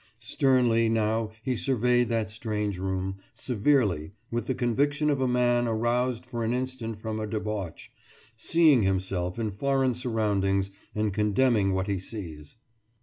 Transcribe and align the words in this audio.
Sternly 0.17 0.89
now 0.89 1.29
he 1.43 1.55
surveyed 1.55 2.09
that 2.09 2.31
strange 2.31 2.79
room, 2.79 3.17
severely, 3.35 4.13
with 4.31 4.47
the 4.47 4.55
conviction 4.55 5.11
of 5.11 5.21
a 5.21 5.27
man 5.27 5.67
aroused 5.67 6.25
for 6.25 6.43
an 6.43 6.55
instant 6.55 6.97
from 6.97 7.19
a 7.19 7.27
debauch, 7.27 7.87
seeing 8.35 8.81
himself 8.81 9.37
in 9.37 9.51
foreign 9.51 9.93
surroundings 9.93 10.71
and 10.95 11.13
condemning 11.13 11.73
what 11.75 11.85
he 11.85 11.99
sees. 11.99 12.55